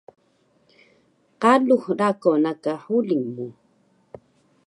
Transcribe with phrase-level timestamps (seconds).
[1.41, 3.47] Qalux rako na ka huling mu